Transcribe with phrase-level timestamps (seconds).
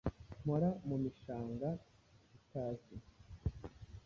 [0.41, 1.69] Mpora mu mishanga
[2.37, 2.95] itazwi